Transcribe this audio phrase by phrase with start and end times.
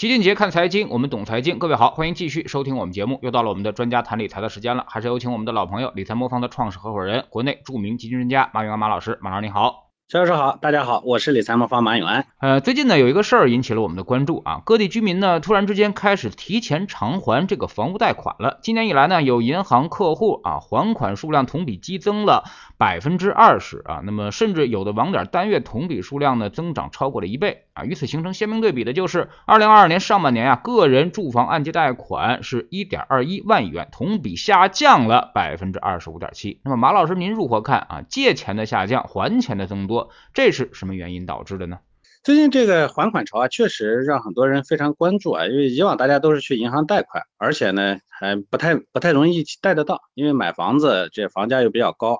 [0.00, 1.58] 齐俊杰看财经，我们懂财经。
[1.58, 3.18] 各位好，欢迎继续收听我们节目。
[3.20, 9.18] 又到了我们的专家谈理财的时间了，还是有请我们的老朋友理财魔方的创始合伙人，国内著名基金专家马永安马老师。
[9.20, 9.89] 马老师你好。
[10.10, 12.26] 肖老师好，大家好，我是理财魔方马永安。
[12.40, 18.58] 呃，最近呢有一个事儿引起了我们的关注啊，各地居民呢突然之间开始提前偿还这个房屋贷款了。
[18.60, 22.42] 今年以来呢，有银行客户啊还款数量同比激增了
[22.76, 27.84] 百分之二十啊，那么甚至有的网点单月同比数量呢增长超过了一倍啊。
[27.84, 36.60] 与此形成鲜明对比的就是二零二二年上半年啊，个人住房按揭贷款是一点二一万亿元，同比下降了百分之二十五点七。
[36.64, 38.02] 那么马老师您如何看啊？
[38.08, 39.99] 借钱的下降，还钱的增多？
[40.32, 41.78] 这是什么原因导致的呢？
[42.22, 45.46] 最近这个还款潮啊，确实让很多人非常关注啊。
[45.46, 52.18] 因为以往大家都是去银行贷款，而且呢还不太不太容易贷得到，因为买房子这房价又比较高，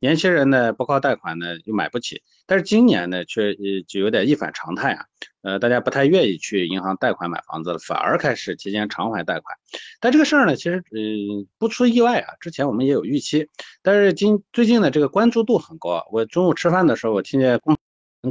[0.00, 2.22] 年轻人呢不靠贷款呢又买不起。
[2.46, 3.54] 但是今年呢却
[3.86, 5.04] 就有点一反常态啊，
[5.42, 9.56] 呃，大家不太愿意去银行贷款买房子了，反而开始提前偿还贷款。
[10.00, 13.48] 但这个事儿呢，其实嗯不出意外啊，之前我们也有预期，
[13.82, 16.06] 但是今最近呢这个关注度很高。
[16.10, 17.76] 我中午吃饭的时候，我听见公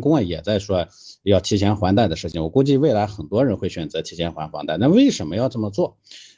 [0.01, 0.87] 公啊也在说
[1.23, 2.41] 要提前还贷的事情。
[2.41, 4.77] 我估计未来很多人会选择提前还房贷。
[4.77, 5.97] 那为什么要这么做？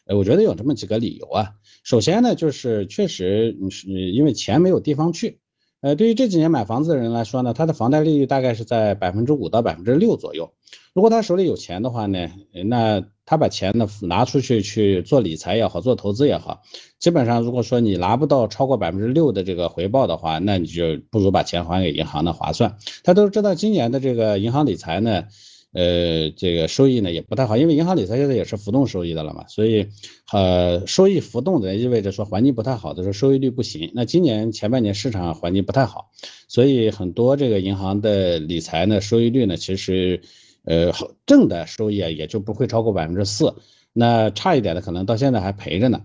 [0.10, 1.52] 呃，我觉得有这么几个理由啊。
[1.84, 5.40] 首先呢，就是确实是因为钱没有地方去。
[5.82, 10.52] 呃，对于这几年买房子的人来说呢，他的房贷利率大概是在百分之五到百分之六左右。
[10.96, 12.28] 如果他手里有钱的话呢，
[12.66, 16.64] 那他把钱呢拿出去去做理财也好，做投资也好，
[16.98, 22.78] 基本上如果说你拿不到超过百分之六的这个回报的话，那你就不如把钱还给银行的划算。
[23.04, 25.26] 他都知道今年的这个银行理财呢。
[25.72, 29.88] 呃，这个收益呢也不太好，因为银行理财现在也是浮动收益的了嘛，所以
[30.34, 33.92] 呃收益浮动的意味着说环境不太好的时候收益率不行。
[33.94, 36.10] 那今年前半年市场环境不太好，
[36.48, 40.22] 所以很多这个银行的理财呢收益率呢其实
[40.64, 40.92] 呃
[41.28, 43.54] 正的收益啊也就不会超过百分之四，
[43.94, 46.02] 那差一点的可能到现在还赔着呢。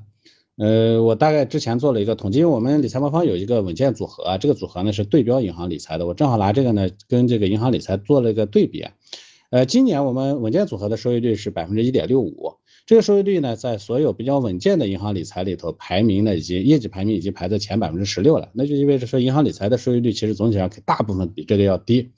[0.56, 8.84] 呃，我大概之前做了一个统计，因为我们理财魔方有一个稳健组合，这个组合呢是对标银行理财的，我正好拿这个呢跟这个银行理财做了一个对比。
[9.54, 12.54] 呃，今年我们稳健组合的收益率是百分之一点六五，
[12.87, 22.10] 这个收益率呢，在所有比较稳健的银行理财里头，排名呢已经业绩排名已经排在前百分之十六了，那就意味着说银行理财的收益率其实总体上大部分比这个要低。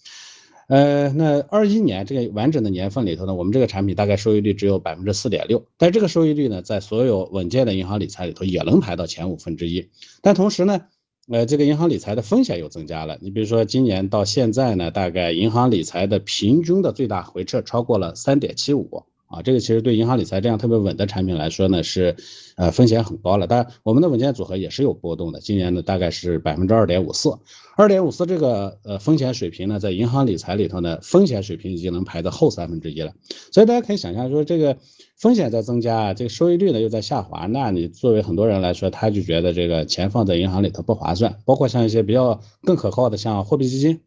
[0.68, 9.90] 呃，那二一年这个完整的年份里头呢，我们这个产品大概收益率只有百分之四点六，但这个收益率呢，在所有稳健的银行理财里头也能排到前五分之一，
[10.22, 10.80] 但同时呢。
[11.28, 13.18] 呃，这个银行理财的风险又增加了。
[13.20, 19.02] 你比如说，今年到现在呢，大概银行理财的平均的最大回撤超过了三点七五。
[19.28, 22.14] 啊，这个其实对银行理财这样特别稳的产品来说呢，是
[22.56, 23.46] 呃风险很高了。
[23.46, 25.40] 但，我们的稳健组合也是有波动的。
[25.40, 27.36] 今年呢，大概是百分之二点五四，
[27.76, 33.12] 二点五四这个呃风险水平呢，在银行理财里头呢，风险水平已经能排到后三分之一了。
[33.50, 34.76] 所以大家可以想象说，这个
[35.18, 41.36] 风险在增加，这个收益率呢又在下滑，那你作为很多人来说，他就觉得这个钱放在银行里头不划算。
[41.44, 44.00] 包括像一些比较更可靠的，像货币基金。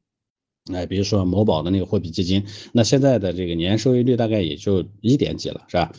[0.74, 5.92] 哎，比如说某宝的那个货币基金，那现在的这个年收益率大概也就一点几了，是吧？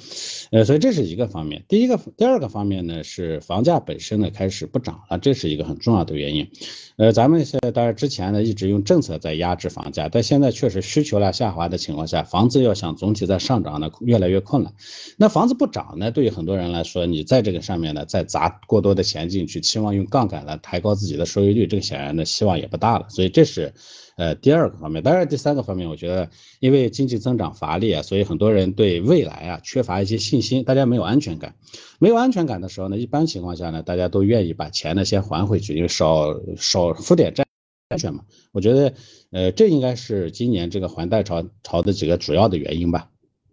[0.51, 1.65] 呃，所以这是一个方面。
[1.69, 6.49] 第一个，第二个方面呢是房价本身呢开始不涨了，这是一个很重要的原因。
[6.97, 14.73] 呃，咱们现在当然之前呢一直用政策在压制房价，但现在确实需求量下滑的情况下，房子要想总体在上涨呢越来越困难。
[15.17, 23.07] 那房子不涨呢，对于很多人来说，你在这个上面呢再砸过多的钱进去，期望用杠杆来抬高自己的收益率，这个显然呢希望也不大了。
[23.09, 23.73] 所以这是。
[24.21, 31.55] 呃，第二个方面，当然第三个方面，我觉得因为经济增长乏力啊，所以很多人对未来啊缺乏一些信心，大家没有安全感。
[31.99, 37.47] 没有安全感的时候呢，一般情况下呢，大家都愿意把钱呢先还回去，因为少少付点债
[37.89, 38.25] 安全嘛。
[38.53, 38.93] 我觉得，
[39.31, 43.10] 呃，这应该是今年这个还贷潮潮的几个主要的原因吧。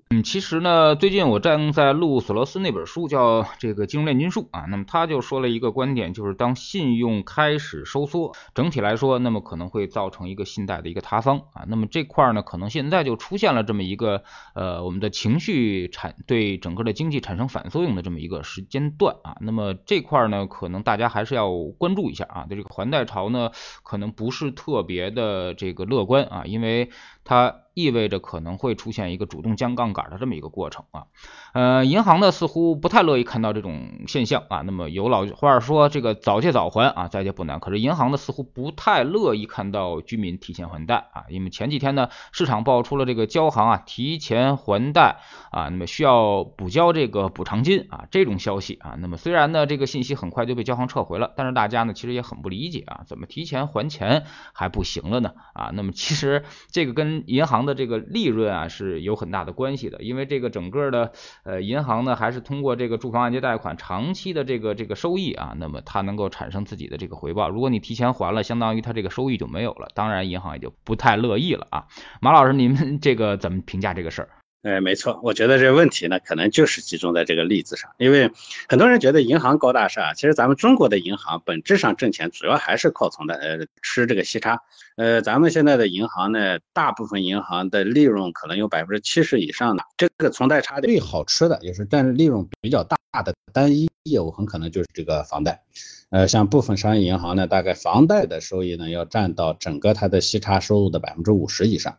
[0.09, 4.65] 嗯，其实呢，最近我正在录索罗斯那本书，叫《这个金融炼金术》啊。
[4.69, 11.65] 那么他就说了一个观点，就是当信用开始收缩，整体来说，那么可能会造成一个信贷的一个塌方啊。
[11.67, 14.23] 那么这块儿呢，可能现在就出现了这么一个
[14.55, 19.35] 呃，我们的情绪产对整个的经济产生反作用的这么一个时间段啊。
[19.41, 22.45] 那么这块儿呢，可能大家还是要关注一下啊。
[22.47, 23.51] 对这个还贷潮呢，
[23.83, 26.91] 可能不是特别的这个乐观啊，因为
[27.27, 27.57] 它。
[27.77, 31.05] 意味着可能会出现一个主动降杠杆的这么一个过程啊，
[31.53, 34.61] 呃，银行呢似乎不太乐意看到这种现象啊。
[34.61, 37.59] 那么有老话说，这个早借早还啊，再借不难。
[37.59, 45.19] 可是银行呢似乎不太乐意看到居民提前还贷啊，因为前几天呢市场爆出了这个交行啊提前还贷
[45.51, 48.95] 啊，那么需要补交这个补偿金啊这种消息啊。
[48.97, 55.33] 那么虽然呢这个信息很快就被交行撤回了，但是大家呢其实也很不理解啊，怎么提前还钱还不行了呢？
[55.53, 57.57] 啊，那么其实这个跟银行。
[57.67, 61.11] 的这个利润啊是有很大的关系的，因为这个整个的
[61.43, 67.49] 呃银行呢还是通过这个住房按揭贷款长期的这个这个收益啊，那么它能够产生自己的这个回报。
[67.49, 71.85] 如果你提前还了，相当于它这个收益就没有了，当然银行也就不太乐意了啊。
[72.21, 74.29] 马老师，您这个怎么评价这个事儿？
[74.67, 78.29] 哎，没错，我觉得这个问题呢，可能就是集中在这个例子上，因为
[78.67, 84.59] 很多人觉得银行高大上，其实咱们中国的银行本质上挣钱主要还是靠从的呃吃这个息差，
[84.97, 95.61] 呃，咱们现在的银行呢，大部分银行的利润可能有百分之七十以上的这个从贷差的最好吃的，也是占利润比较大的单一业务，很可能就是这个房贷，
[96.09, 101.97] 呃，像部分商业银行呢，大概房贷的收益呢要占到整个它的息差收入的百分之五十以上。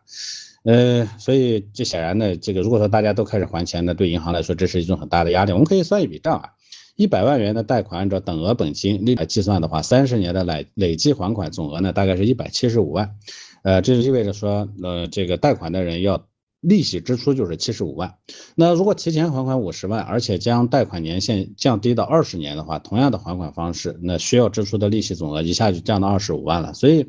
[0.63, 5.53] 呃，所以这显然呢，这个如果说大家都开始还钱呢，对银行来说这是一种很大的压力。
[5.53, 6.49] 我们可以算一笔账啊，
[6.97, 13.15] 一百万元的贷款按照等额本金利来计算的话，三十年的累累计还款总额呢，大概是一百七十五万。
[13.63, 16.27] 呃，这就意味着说，呃，这个贷款的人要
[16.59, 18.15] 利息支出就是七十五万。
[18.55, 26.73] 那如果提前还款五十万，而且将贷款年限降低到二十年的话，同样的还款方式，那需要支出的利息总额一下就降到二十五万了。
[26.73, 27.07] 所以。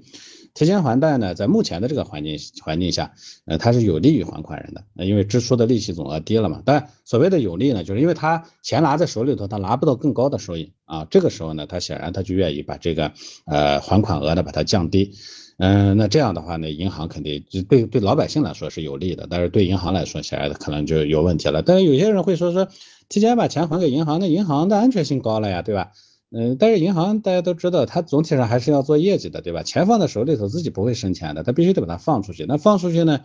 [0.54, 3.12] 提前还贷呢，在目前的这个环境环境下，
[3.46, 6.62] 呃，它是有利于还款人的，因为支出的利息总额低了嘛。
[6.64, 11.06] 但所谓的有利呢，就是因为他钱拿在手里头，他拿不到更高的收益啊。
[11.10, 13.12] 这个时候呢，他显然他就愿意把这个
[13.46, 15.12] 呃还款额呢把它降低。
[15.58, 21.62] 嗯，那这样的话呢，银行肯定就对对老百姓来说是有利的，但是对银行来说显然可能就有问题了。
[21.62, 22.66] 但是有些人会说说，
[23.08, 25.92] 提前把钱还给银行，那银行的安全性高了呀，对吧？
[26.32, 29.64] 嗯，但是银行大家都知道，它总体上还是要做业绩的，对吧？
[29.64, 32.46] 钱放在手里头，自己不会生钱的，它必须得把它放出去。
[32.46, 33.18] 那放出去呢，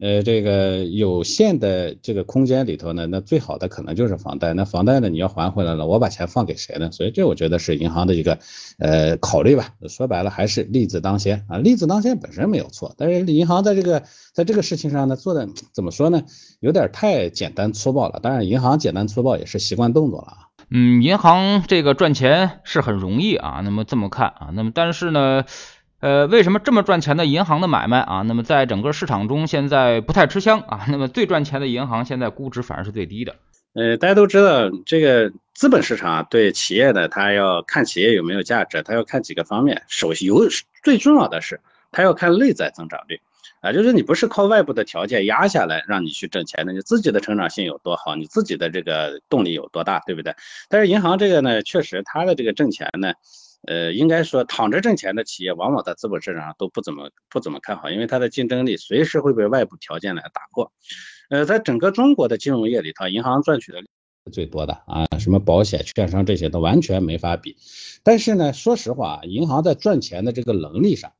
[0.00, 4.54] 呃，这个有限的这个空间里头呢，那最好的可能就是房贷。
[4.54, 6.90] 那房贷呢，你要还回来了，我把钱放给谁呢？
[6.90, 8.36] 所以这我觉得是银行的一个
[8.78, 9.72] 呃考虑吧。
[9.88, 14.02] 说白了还是利字当先啊，利字当先本身没有错，但是银行在这个
[14.34, 16.24] 在这个事情上呢做的怎么说呢？
[16.58, 18.18] 有点太简单粗暴了。
[18.20, 20.47] 当然，银行简单粗暴也是习惯动作了啊。
[20.70, 25.44] 嗯，银行这个赚钱是很容易啊，那么这么看啊，那么但是呢，
[26.00, 30.84] 呃，为什么这么赚钱的银行的买卖啊，那么在整个市场中现在不太吃香啊？
[30.92, 33.34] 那么最赚钱的银行现在估值反而是最低的。
[33.74, 40.46] 呃，大家都知道这个资本市场对企业的，它要看企业有没有价值，它要看几个方面，首先有
[40.82, 43.20] 最重要的是，它要看内在增长率。
[43.60, 50.32] 啊，就是你不是靠外部的条件压下来让你去挣钱的，你自己的成长性有多好，你自己的这个动力有多大，对不对？
[50.68, 53.14] 但是银行这个呢，确实它的这个挣钱呢，
[53.66, 60.70] 呃，应该说躺着挣钱的企业，往往在资本市场上都不怎么不怎么看好，因为它的竞争力随时会被外部条件来打破。
[61.30, 63.82] 呃，在整个中国的金融业里头，银行赚取的
[64.30, 67.56] 最多的啊，什么保险、券商这些都完全没法比。
[68.04, 71.12] 但是呢，说实话，银行在赚钱的这个能力上，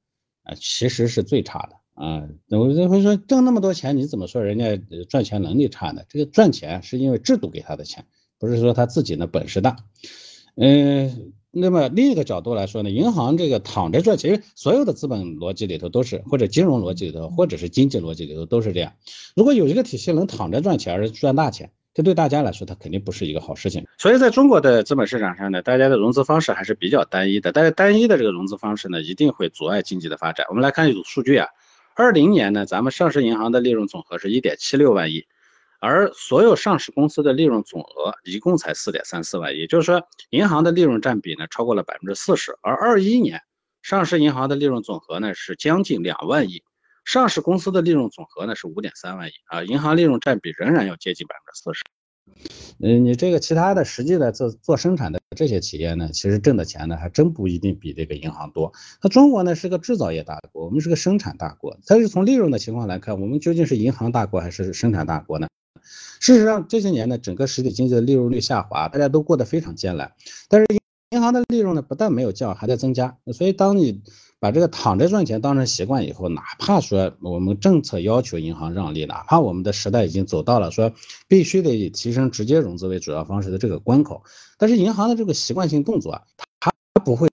[0.48, 1.76] 啊，其实是最差的。
[1.94, 4.76] 啊，我就会说挣那么多钱，你怎么说人家
[5.08, 6.02] 赚钱能力差呢？
[6.08, 8.04] 这个赚钱是因为制度给他的钱，
[8.38, 9.76] 不是说他自己呢本事大。
[10.54, 18.92] 嗯，那么另一个角度来说呢，银行这个躺着赚钱，因为所有的资本逻辑里头都是，或者金融逻辑里头，或者是经济逻辑里头都是这样。
[19.34, 23.84] 如果有一个体系能躺着赚钱而赚大钱，这对大家来说，它肯定不是一个好事情。
[23.98, 27.50] 所以在中国的资本市场上呢，大家的融资方式还是比较单一的。
[27.50, 30.46] 但是单一的这个融资方式呢，一定会阻碍经济的发展。
[30.48, 31.48] 我们来看一组数据啊。
[31.96, 35.26] 二零年呢，咱们上市银行的利润总和是一点七六万亿，
[35.80, 42.56] 而所有上市公司的利润总额一共才四点三四万亿，就是说，银行的利润占比呢超过了百分之四十。
[42.62, 43.42] 而二一年
[43.82, 46.62] 上市银行的利润总和呢是将近两万亿，
[47.08, 51.82] 上市公司的利润总和呢是五点三万亿啊，银行利润占比仍然要接近百分之四十。
[52.80, 58.70] 嗯，你这个其他的实际的做做生产的这些企业呢，其实挣的钱呢，还真不一定比这个银行多。
[59.02, 61.78] 那中国呢是个制造业大国，我们是个生产大国。
[61.86, 65.48] 但是从利润的情况来看，我们究竟是银行大国还是生产大国呢？
[66.20, 70.12] 事实上这些年呢，整个实体经济的利润率下滑，大家都过得非常艰难。
[70.50, 70.66] 但是
[71.10, 73.16] 银行的利润呢，不但没有降，还在增加。
[73.32, 74.02] 所以当你
[74.38, 80.92] 把这个躺着赚钱当成习惯以后，哪怕说我们政策要求银行让利，哪怕我们的时代已经走到了说
[81.26, 84.22] 必须得以提升直接融资为主要方式的这个关口，
[84.58, 86.22] 但是银行的这个习惯性动作啊，
[86.60, 86.70] 它
[87.02, 87.26] 不会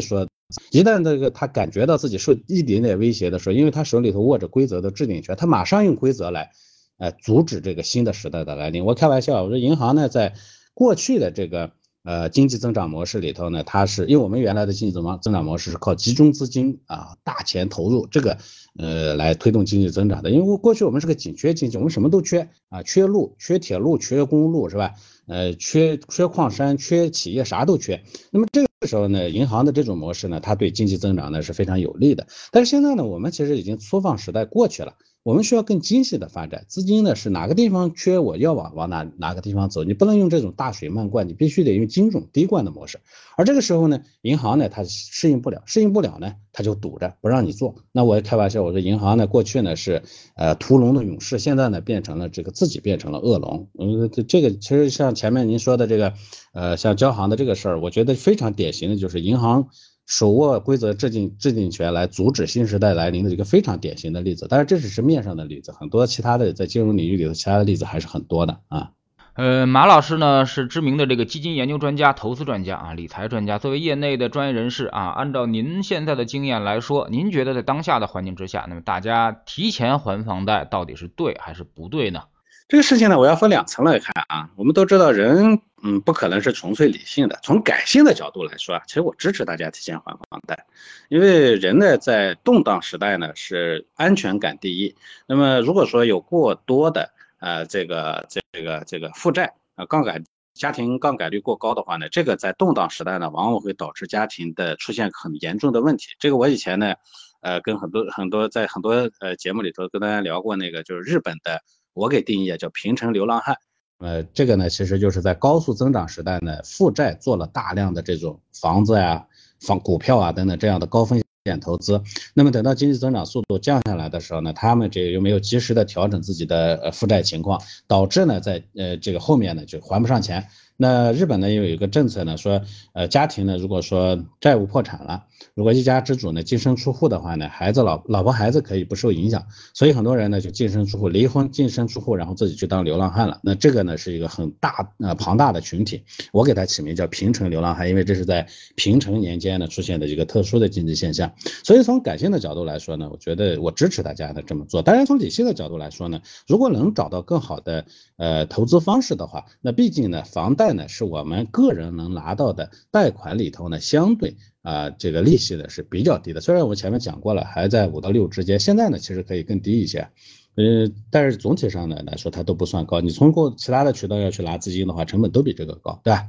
[0.00, 0.26] 说
[0.72, 6.50] 一旦这个他感觉到自己受一点点威胁的时候，因为他手里头握着规则的制定权，他马上用规则来，
[6.98, 8.84] 呃，阻止这个新的时代的来临。
[8.84, 10.34] 我开玩笑，我说银行呢，在
[10.74, 11.70] 过去的这个。
[12.04, 18.36] 呃，经济增长模式里头呢，它是因为我们原来的经济增长增长模式是靠集中资金啊，大钱投入这个
[18.76, 20.30] 呃来推动经济增长的。
[20.30, 24.94] 因为过去我们是个紧缺经济，我们什么都缺啊，缺路、缺铁路、缺公路是吧？
[25.28, 28.02] 呃，缺缺矿山、缺企业，啥都缺。
[28.32, 32.26] 那么这个时候呢，银行的这种模式呢，它对经济增长呢是非常有利的。
[32.50, 34.94] 但是现在呢，我们其实已经粗放时代过去了。
[35.22, 42.98] 我们需要更精细的发展，资金呢是哪个地方缺，我要往往哪哪个地方走，你不能用这种大水漫灌，你必须得用精准滴灌的模式。
[43.36, 47.76] 而这个时候呢，银行呢它适应不了，适应不了呢，它就堵着不让你做。
[47.92, 50.02] 那我开玩笑，我说银行呢过去呢是
[50.34, 53.68] 呃屠龙的勇士，现在呢变成了这个自己变成了恶龙。
[53.78, 56.14] 嗯，这个其实像前面您说的这个
[56.52, 59.68] 呃像交行的这个事儿，我觉得非常典型的就是银行。
[60.14, 68.90] 手握规则制定制定权来阻止新时代来临的一个非常典型的例子，但是这只是面上的例子，很多其他的在金融领域里头其他的例子还是很多的啊。
[69.32, 82.24] 呃，马老师呢是知名的这个基金研究专家、投资专家啊、理财专家，作为业内的专业人士啊，按照您现在的经验来说，您觉得在当下的环境之下，那么大家提前还房贷到底是对还是不对呢？
[82.68, 84.48] 这个事情呢，我要分两层来看啊。
[84.56, 87.38] 我们都知道，人嗯不可能是纯粹理性的。
[87.42, 90.64] 从感性的角度来说啊，其实我支持大家提前还房贷，
[91.10, 94.94] 因为人呢在动荡时代呢是安全感第一。
[95.26, 106.06] 那么如果说有过多的呃这个这个这个负债啊杠杆家庭杠杆率过高的话呢，这个在动荡时代呢往往会导致家庭的出现很严重的问题。
[106.18, 106.94] 这个我以前呢
[107.42, 111.60] 呃跟很多很多在很多呃节目里头跟大家聊过那个就是日本的。
[111.94, 113.56] 我给定义啊，叫平成流浪汉。
[113.98, 119.26] 呃，这个呢，其实就是在高速增长时代呢，负债做了大量的这种房子呀、
[119.60, 122.02] 房股票啊等等这样的高风险投资。
[122.34, 130.48] 那么等到经济增长速度降下来的时候呢，他们这又没有及时的调整自己的呃负债情况，导致呢在呃这个后面呢就还不上钱。
[130.76, 132.62] 那日本呢又有一个政策呢，说
[132.92, 135.24] 呃家庭呢如果说债务破产了。
[135.54, 143.40] 如果一家之主呢净身出户的话呢，孩子老老婆孩子可以不受影响，所以很多人呢就净身出户，离婚净身出户，然后自己去当流浪汉了。
[143.42, 146.02] 那这个呢是一个很大呃庞大的群体，
[146.32, 151.30] 我给他起名叫平成流浪汉，因为这是在平成年间呢出现的一个特殊的经济现象。
[151.64, 154.80] 所以从感性的角度来说呢，我觉得我支持大家的这么做。
[154.80, 157.84] 当然从理性的角度来说呢，如果能找到更好的
[158.16, 164.36] 呃投资方式的话，那毕竟呢房贷贷呢是我们个人能拿到的贷款里头呢相对。
[164.62, 170.08] 啊，这个利息呢是比较低的，虽然我前面讲过了，还在五到六之间，现在呢其实可以更低一些，
[170.54, 173.00] 嗯，但是总体上呢来说它都不算高。
[173.00, 176.28] 你通过其他的渠道要去拿资金的话，成本都比这个高，对吧？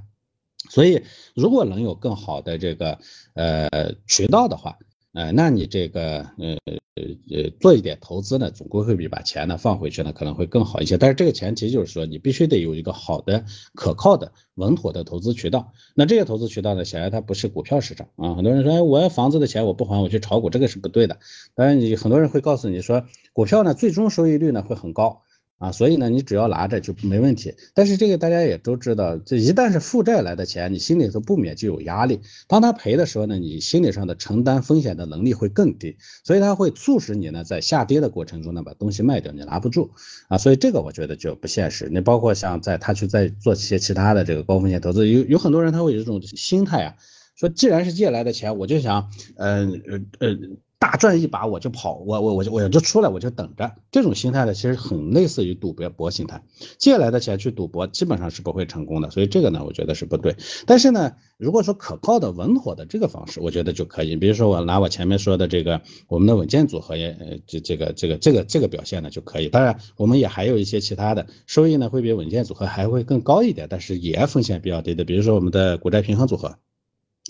[0.72, 1.04] 所以
[1.36, 2.98] 如果能有更好的这个
[3.36, 3.70] 呃
[4.08, 4.80] 渠道的话，
[5.14, 6.58] 呃，那你这个呃。
[6.96, 7.04] 呃
[7.36, 10.96] 呃，做一点投资呢，总归会比把钱呢放回去呢可能会更好一些。
[10.96, 15.74] 但是这个前提就是说，你必须得有一个好的、可靠的、稳妥的投资渠道。
[15.96, 18.36] 那这些投资渠道呢，显然它不是股票市场啊。
[18.36, 21.18] 很多人说，哎，我要房子的钱我不还，我去炒股，这个是不对的。
[21.56, 25.24] 当然，你很多人会告诉你说，股票呢最终收益率呢会很高。
[25.60, 27.54] 啊，所以呢，你只要拿着就没问题。
[27.74, 32.20] 但是这个大家也都知道，这一旦是负债来的钱，你心里头不免就有压力。
[32.48, 35.96] 当他赔的时候呢，你心理上的承担风险的能力会更低，
[36.26, 39.90] 所以它会促使你呢，在下跌的过程中呢，把东西卖掉，你拿不住
[40.28, 40.38] 啊。
[40.38, 41.88] 所以这个我觉得就不现实。
[41.90, 46.96] 你包括像在他去在做一些其他的这个高风险投资，有有很多人他会有这种心态啊，
[47.38, 50.38] 说既然是借来的钱，我就想，嗯呃呃。
[50.84, 53.72] 大赚一把我就跑，我我我就我就出来，我就等着。
[53.90, 56.44] 这种心态呢，其实很类似于赌博博心态，
[56.78, 59.10] 借来的钱去赌博，基本上是不会成功的。
[59.10, 60.36] 所以这个呢，我觉得是不对。
[60.66, 64.18] 但是呢，如果说可靠的、稳妥的这个方式，我觉得就可以。
[64.18, 69.48] 比如说我拿我前面说的这个我们的稳健组合也，呃，这这个这个这个这个表现呢就可以。
[69.48, 75.06] 当然，我们也还有一些其他的收益呢，会比稳健组合还会更高一点，但是也风险比较低的。
[75.06, 76.58] 比如说我们的股债平衡组合，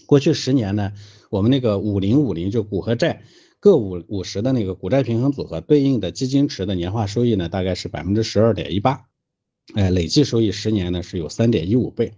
[0.07, 0.91] 过去十年呢，
[1.29, 3.21] 我们那个五零五零就股和债。
[3.63, 9.05] 各五五十的那个股债平衡组合对应的基金池的年化收益呢，大概是百分之十二点一八，
[9.75, 12.11] 哎，累计收益十年呢是有三点一五倍。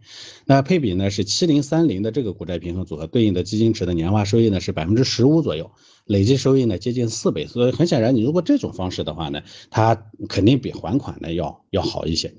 [0.45, 5.71] 那配比呢是七零三零的这个股债平衡组合对应的基金池的年化收益呢是百分之十五左右。
[6.05, 9.95] 累计收益呢接近四倍，所以很显然，你如果这种方式的话呢，它
[10.29, 12.31] 肯定比还款呢要要好一些。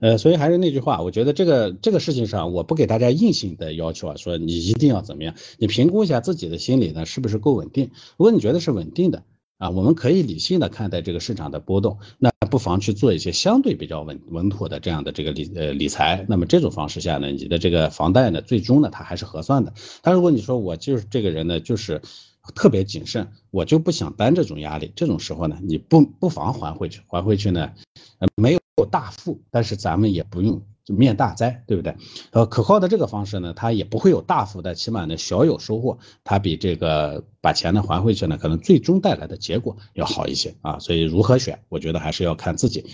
[0.00, 7.90] 呃，所以还是那句话，我觉得这个这个事情上，我不给大家硬性的要求啊，说你一定要怎么样，你评估一下自己的心理呢是不是够稳定。
[8.16, 9.22] 如果你觉得是稳定的
[9.62, 16.26] 啊，我们可以理性的看待这个市场的波动，那不妨去做一些相对比较稳稳妥的这样的这个理呃理财。
[16.28, 19.72] 那么这种方式下呢，你的这个房贷呢，最终呢它还是合算的。
[20.02, 22.02] 但如果你说我就是这个人呢，就是。
[22.56, 24.90] 特别谨慎，我就不想担这种压力。
[24.96, 27.70] 这种时候呢，你不不妨还回去，还回去呢，
[28.34, 31.94] 没有大富，但是咱们也不用就面大灾，对不对？
[32.32, 40.78] 呃，可靠的这个方式呢，它也不会有大幅的，起码呢小有收获，它比这个把钱呢还回去呢，可能最终带来的结果要好一些啊。
[40.78, 42.84] 所以如何选，我觉得还是要看自己。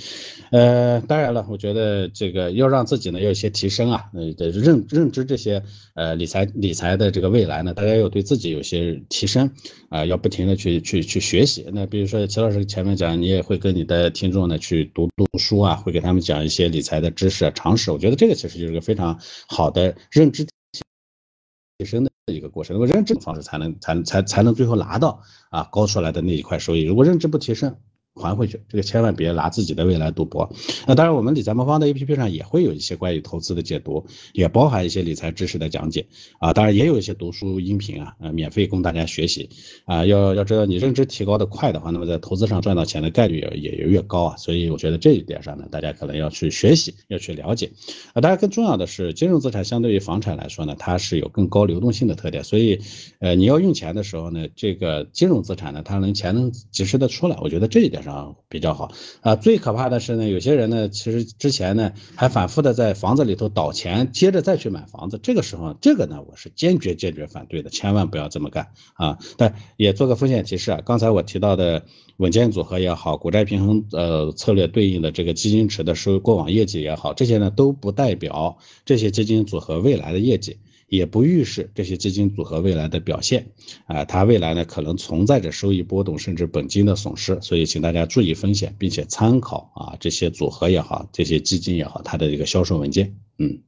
[0.51, 5.63] 呃，当然了，我觉得这个要让自己呢要有些提升啊，呃，认认知这些
[5.95, 9.51] 呃理财理财的这个未来呢，大家要对自己有些提升
[9.89, 11.67] 啊，要不停的去去去学习。
[11.73, 17.77] 那比如说齐老师前面讲，你也会跟你的听众呢去读读书啊，会给他们讲一些理财的知识啊常。
[17.77, 22.75] 识，我觉得这个其实就是个非常好的认知提升的一个过程。
[22.75, 26.83] 如果认知的方式才能才才才能最后拿到啊高出来的那一块收益。
[26.83, 27.79] 如果认知不提升，
[28.19, 30.53] 还回去，这个千万别拿自己的未来赌博。
[30.87, 36.07] 那当然，我们理财魔方的 APP 上也会有一些关于投资的解读，也包含一些理财知识的讲解
[36.41, 36.53] 啊。
[36.53, 39.49] 当然，也有一些读书音频啊，呃，免费供大家学习
[39.87, 40.05] 啊。
[40.05, 44.37] 要要知道，你认知提高的快的话，那么在投资上赚到钱的概率也也越高啊。
[44.37, 47.71] 所以，我觉得这一点上呢，大家可能要去学习，要去了解
[48.15, 48.21] 啊。
[48.21, 52.81] 当然，更重要的是，金融资产相对于房产来说呢，它是有更高流动性的特点，所以，
[53.21, 57.37] 呃，你要用钱的时候呢，这个金融资产呢，它能钱能及时的出来。
[57.41, 58.08] 我觉得这一点上。
[58.09, 59.37] 啊，比较好啊。
[59.37, 65.21] 最可怕的是呢，有些人呢，其实之前呢还反复的在房子里头倒钱，接着再去买房子。
[65.23, 69.19] 这个时候，这个呢，我是坚决坚决反对的，千万不要这么干啊。
[69.37, 71.85] 但也做个风险提示啊，刚才我提到的
[72.17, 80.59] 稳健组合也好，股债平衡呃策略对应的这个基金池的收过往业绩也好，这些呢都不代表这些基金组合未来的业绩。
[80.89, 83.47] 也不预示这些基金组合未来的表现，
[83.87, 93.61] 啊，它未来呢可能存在着收益波动甚至本金的损失，所以请大家注意风险，并且参考啊这些组合也好，这些基金也好，它的一个销售文件，嗯，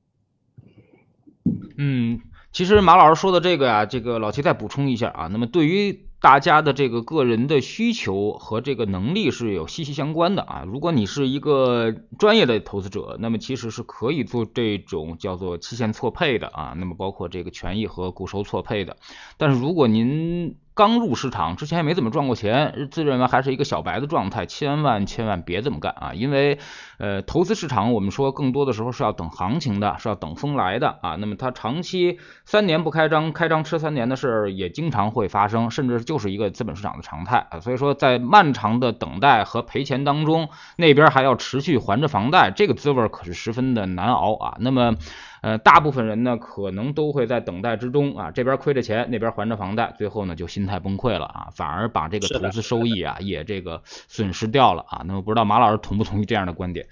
[1.77, 2.21] 嗯，
[2.53, 6.10] 其实马老师说的这个呀，这个老齐再补充一下啊，那么对于。
[6.21, 10.65] 大家的这个个人的需求和这个能力是有息息相关的啊。
[10.67, 16.75] 如果你是一个专业的投资者，那么其实是可以做这种叫做期限错配的啊。
[16.77, 18.99] 那么包括这个权益和固收错配的。
[19.39, 26.15] 但是如果您刚入市场之前也没怎么赚过钱，自认为还是一个小白的状态，千万千万别这么干啊！
[26.15, 26.59] 因为，
[26.97, 31.17] 呃，投资市场我们说更多的时候是要等行情的，是要等风来的啊。
[31.17, 37.61] 那么它长期三年不开张，开张吃三年的事儿也经常会发生，甚至就是一个资本市场的常态啊。
[37.61, 44.57] 所以说，在漫长的等待和赔钱当中，那边还要持续还着房贷，这个滋味可是十分的难熬啊。
[44.59, 44.97] 那么。
[45.43, 55.03] 呃，大部分人呢，可能都会在等待之中啊，这边亏着钱，那边还着房贷，最后呢就心态崩溃了啊，反而把这个投资收益啊也这个损失掉了啊。
[55.07, 56.87] 那么不知道马老师同不同意这样的观点？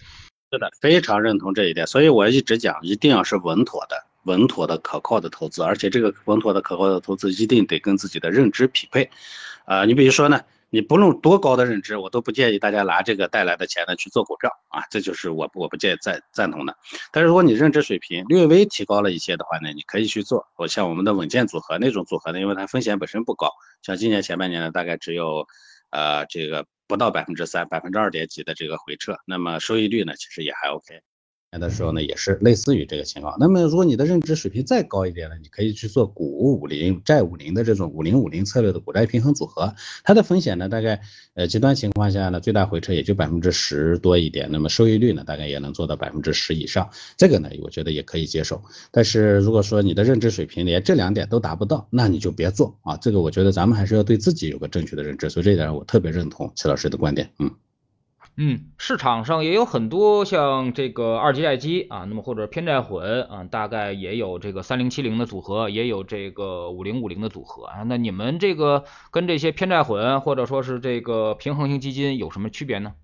[0.51, 1.87] 是的，非常认同这一点。
[1.87, 9.11] 所以我一直讲，一定要是稳妥的、稳妥的、可靠的投资，而且这个稳妥的、可靠的投资一定得跟自己的认知匹配。
[9.67, 10.41] 啊，你比如说呢？
[10.71, 16.77] 你不论多高的认知，我都不建议大家拿这个带来的钱呢去做股票啊，这就是我我不建赞赞同的。
[17.11, 20.47] 但是如果你认知水平略微提高了一些的话呢，你可以去做。
[20.57, 23.51] 我像我们的稳健组合那种组合呢，因为它风险本身不高，
[23.83, 25.47] 像今年前半年呢，大概只有
[25.91, 31.01] 呃这个不到百分之三，百分之二点几的这个回撤，那么收益率呢其实也还 OK。
[31.57, 33.35] 的时候呢，也是类似于这个情况。
[33.41, 39.75] 那么，如果你的认知水平再高一点呢，你可以去做股五零债五零的这种五零五零策略的股债平衡组合。
[40.05, 41.01] 它的风险呢，大概
[41.33, 44.51] 呃极端情况下呢，最大回撤也就百分之十多一点。
[44.53, 46.91] 那么收益率呢，大概也能做到百分之十以上。
[47.17, 48.63] 这个呢，我觉得也可以接受。
[48.91, 52.99] 但是如果说你的认知水平连这两点都达不到，那你就别做啊。
[52.99, 55.31] 这个我觉得咱们还是要对自己有个正确的认知。
[55.31, 57.31] 所以这一点我特别认同齐老师的观点。
[57.39, 57.51] 嗯。
[58.41, 67.83] 嗯，市场上也有很多像这个二级债基啊，那么或者偏债混啊，大概也有这个三零七零的组合，也有这个五零五零的组合啊。
[67.85, 72.95] 那你们这个跟这些偏债混或者说是这个平衡型基金有什么区别呢？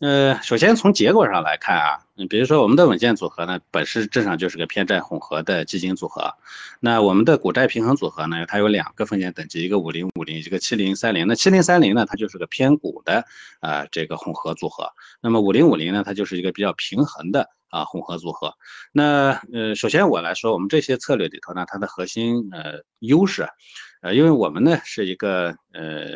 [0.00, 6.32] 呃，首先从结果上来看啊，你比如说我们的稳健组合呢，本身正常就是个偏债混合的基金组合。
[6.80, 11.26] 那我们的股债平衡组合呢，它有两个风险等级，一个五零五零，一个七零三零。
[11.26, 13.26] 那七零三零呢，它就是个偏股的
[13.60, 14.90] 啊这个混合组合。
[15.20, 18.54] 那么五零五零呢，它就是一个比较平衡的啊混合组合。
[18.92, 23.46] 那呃，首先我来说，我们这些策略里头呢，它的核心呃优势。
[24.00, 26.06] 呃，因为我们呢是一个呃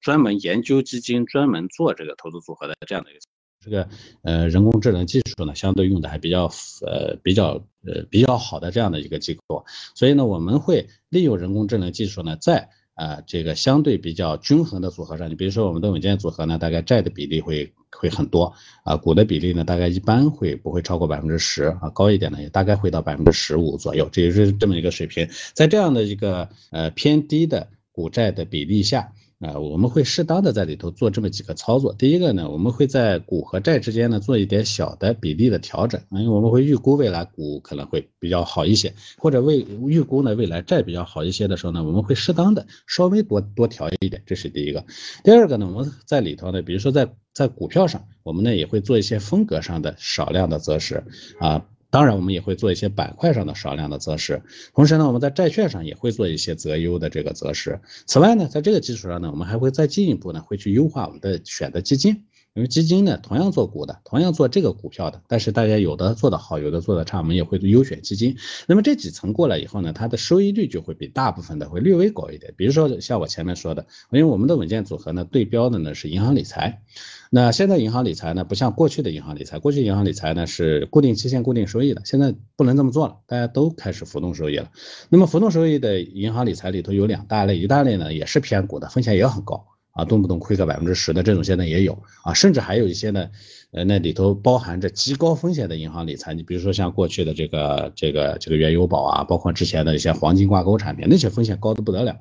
[0.00, 3.20] 专门研究基金、专门做这个投资组合的这样的一个
[3.60, 3.88] 这个
[4.22, 6.50] 呃人工智能技术呢，相对用的还比较
[6.86, 9.64] 呃比较呃比较好的这样的一个机构，
[9.94, 12.70] 所以呢我们会利用人工智能技术呢在。
[12.94, 18.52] 啊，这个相对比较均衡的组合上，你比如说我们的稳健组合呢，大概债的比例会会很多
[18.84, 25.28] 啊，股的比例呢，大概一般会不会超过百分之十啊，高一点呢，也大概会到百分之十五左右，这也是这么一个水平。
[25.54, 31.92] 在这样的一个呃偏低的股债的比例下，啊，我们会适当的在里头做这么几个操作。
[31.94, 44.84] 第一个呢，我们会在股和债之间呢做一点小的比例的调整，因为我们会预估未来股可能会比较好一些，或者未预估呢未来债比较好一些的时候呢，我们会适当的稍微多多调一点，这是第一个。
[45.24, 51.02] 第二个呢，我们在里头呢，比如说在在股票上，我们呢也会做一些风格上的少量的择时
[51.40, 51.66] 啊。
[51.92, 54.40] 当然，我们也会做一些板块上的少量的择时，
[54.74, 57.78] 同时呢，我们在债券上也会做一些择优的这个择时。
[58.06, 62.24] 此外呢，在这个基础上呢，我们还会再进一步呢，会去优化我们的选择基金，
[62.54, 68.36] 因为基金呢同样做股的，同样做这个股票的，但是大家有的做的好，有的做的差，我们也会优选基金。
[68.66, 72.52] 那么这几层过来以后呢，它的收益率就会比大部分的会略微高一点。
[72.56, 76.82] 比如说像我前面说的，因为我们的稳健组合呢对标的呢是银行理财。
[77.30, 84.70] 那现在银行理财呢，不像过去的银行理财，过去银行理财呢是固定期限、固定收益的，现在不能这么做了，大家都开始浮动收益了。
[85.08, 93.30] 那么浮动收益的银行理财里头有两大类，一大类呢也是偏股的，风险也很高啊，动不动亏个百分之十的这种现在也有啊，甚至还有一些呢，
[93.72, 102.16] 呃那里头包含着极高风险的银行理财，你比如说像过去的这个这个这个原油宝啊，包括之前的一些黄金挂钩产品，那些风险高的不得了。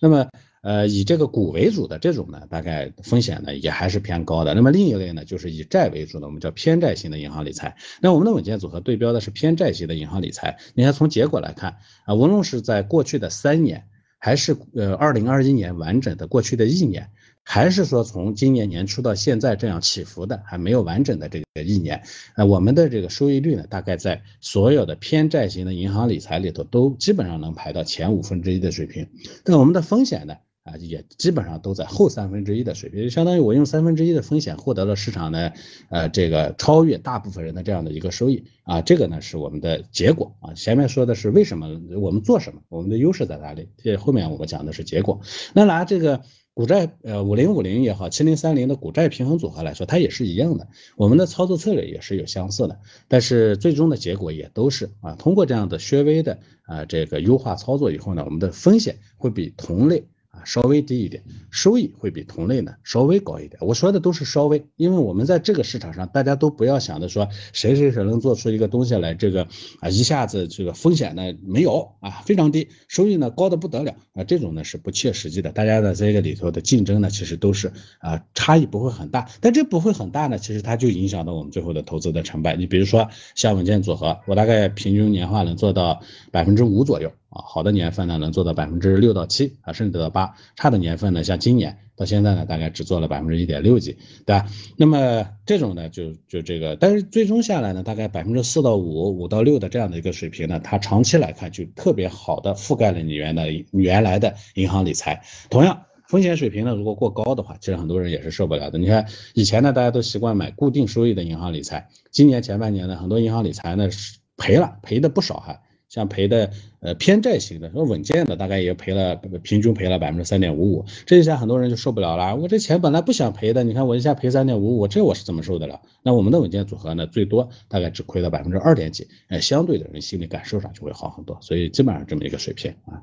[0.00, 0.26] 那么。
[0.62, 4.52] 呃，以这个股为主的这种呢，大概风险呢也还是偏高的。
[4.52, 7.76] 那么另一类呢，就是以债为主的，我们叫偏债型的银行理财。
[8.00, 10.58] 那我们的稳健组合对标的是偏债型的银行理财。
[10.74, 13.84] 你看从结果来看啊，无论是在过去的三年，
[14.18, 17.10] 还是呃二零二一年完整的过去的一年，
[17.42, 22.02] 还是说从今年年初到现在这样起伏的还没有完整的这个一年，
[22.34, 29.08] 呃，我们的这个收益率呢，大概在所有的偏债型的银行理财里头都基本上能排到前五分之一的水平。
[29.44, 30.34] 那我们的风险呢？
[30.66, 35.52] 啊，也基本上都在后三分之一的水平，就相当于我用三分之一的风险获得了市场的，
[35.90, 40.52] 呃，这个超越大部分人的这样的一个收益啊，这个呢是我们的结果啊。
[40.54, 43.68] 前面说的是为什么我们做什么，我们的优势在哪里？
[43.78, 45.20] 这后面我们讲的是结果。
[45.54, 46.20] 那拿这个
[46.52, 52.76] 股债呃五零五零也好，七零三零的股债平衡组合来说，它也是一样的，我们的操作策略也是有相似的，
[53.06, 60.02] 但是最终的结果也都是啊，通过这样的略微的啊这个优化操作以后呢，我们的风险会比同类。
[60.44, 63.58] 稍微低一点，收益会比同类呢稍微高一点。
[63.60, 69.46] 我说的都是稍微，因为我们在这个市场上，大家都不要想着说谁谁谁能做出一个东西来，这个
[69.80, 75.50] 啊一下子这个风险呢没有啊非常低，收益呢高的不得了啊，这种呢是不切实际的。
[75.52, 82.56] 大家呢在这个里头的竞争呢，其实都是啊差异不会很大，但这不会很大呢，其实它就影响到我们最后的投资的成败。
[82.56, 87.10] 你比如说像稳健组合，我大概平均年化能做到百分之五左右。
[87.38, 93.92] 好的年份呢，能做到百分之六到七啊，甚至到八；差的年份呢，像今年到现在呢，大概只做了百分之一点六几，
[94.24, 94.46] 对吧？
[94.76, 105.22] 那么这种呢，就就这个，但是最终下来呢，大概百分之四到五、五到六的这样的一个水平呢，它长期来看就特别好的覆盖了你原的原来的银行理财。
[105.48, 108.78] 同样，风险水平呢，如果过高的话，其实很多人也是受不了的。
[108.78, 115.60] 你看以前呢，大家都习惯买固定收益的银行理财，今年前半年呢，很多银行理财呢是赔了，赔的不少还。
[115.88, 122.34] 像赔的呃偏债型的，说稳健的大概也赔了，平均赔了百分之三点五五，这一下很多人就受不了了。
[122.34, 125.80] 我这钱本来不想赔的，你看我一下赔三点五五，这我是怎么受得了？
[126.02, 131.38] 那我们的稳健组合呢，最多大概只亏了百分之二点几，哎，相对的人心理感受上就会好很多。
[131.40, 133.02] 所以基本上这么一个水平啊。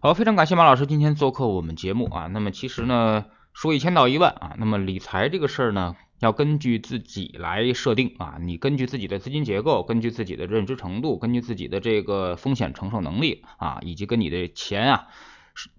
[0.00, 2.26] 好，非常感谢马老师今天做客我们节目啊。
[2.26, 5.96] 那么其实呢，说一千道一万啊，那么理财这个事儿呢。
[6.20, 15.06] 要根据自己来设定啊，你根据自己的资金结构，根据自己的认知程度，根据自己的这个风险承受能力啊，以及跟你的钱啊。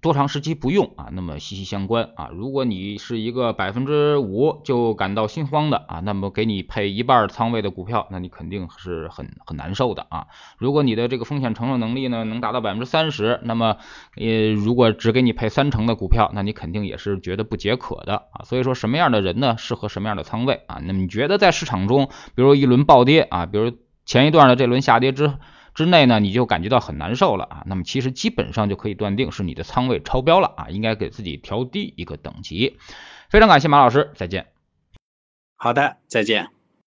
[0.01, 1.07] 多长时期不用啊？
[1.11, 2.29] 那么息息相关啊。
[2.33, 10.27] 如果你是一个百分之五就感到心慌的啊，那么给你配一半仓位的股票，那你肯定是很很难受的啊。
[10.57, 13.77] 如果你的这个风险承受能力呢能达到百分之三十，那么
[14.17, 18.43] 呃如果只给你配三成的股票，那你肯定也是觉得不解渴的啊。
[18.43, 20.79] 所以说什么样的人呢适合什么样的仓位啊？
[20.83, 23.71] 那么你觉得在市场中，比如一轮暴跌啊，比如
[24.05, 25.33] 前一段的这轮下跌之。
[25.79, 32.77] 之内呢，你就感觉到很难受了啊，那么其实基本上就可以断定是你的仓位超标了啊，应该给自己调低一个等级。
[33.29, 34.47] 非常感谢马老师，再见。
[35.55, 36.58] 好的，再见。